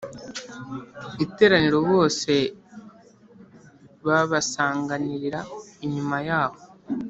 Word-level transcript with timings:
iteraniro 1.25 1.77
bose 1.91 2.33
babasanganirira 4.05 5.39
inyuma 5.85 6.17
y 6.27 6.29
aho 6.41 6.57